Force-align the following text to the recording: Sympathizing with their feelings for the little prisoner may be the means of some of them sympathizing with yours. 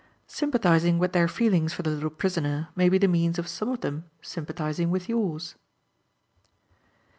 Sympathizing 0.25 0.97
with 0.97 1.13
their 1.13 1.27
feelings 1.27 1.73
for 1.73 1.83
the 1.83 1.91
little 1.91 2.09
prisoner 2.09 2.69
may 2.75 2.89
be 2.89 2.97
the 2.97 3.07
means 3.07 3.37
of 3.37 3.47
some 3.47 3.69
of 3.69 3.81
them 3.81 4.05
sympathizing 4.19 4.89
with 4.89 5.07
yours. 5.07 5.53